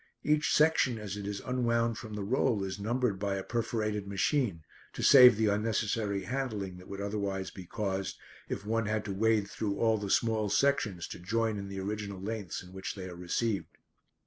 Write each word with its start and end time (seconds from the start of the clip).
Each 0.23 0.51
section 0.51 0.97
as 0.97 1.15
it 1.15 1.27
is 1.27 1.41
unwound 1.45 1.95
from 1.95 2.15
the 2.15 2.23
roll 2.23 2.63
is 2.63 2.79
numbered 2.79 3.19
by 3.19 3.35
a 3.35 3.43
perforated 3.43 4.07
machine, 4.07 4.63
to 4.93 5.03
save 5.03 5.37
the 5.37 5.45
unnecessary 5.45 6.23
handling 6.23 6.77
that 6.77 6.87
would 6.87 6.99
otherwise 7.01 7.51
be 7.51 7.67
caused 7.67 8.17
if 8.49 8.65
one 8.65 8.87
had 8.87 9.05
to 9.05 9.13
wade 9.13 9.47
through 9.47 9.77
all 9.77 9.99
the 9.99 10.09
small 10.09 10.49
sections 10.49 11.07
to 11.09 11.19
join 11.19 11.55
in 11.59 11.67
the 11.67 11.79
original 11.79 12.19
lengths 12.19 12.63
in 12.63 12.73
which 12.73 12.95
they 12.95 13.07
are 13.09 13.15
received. 13.15 13.77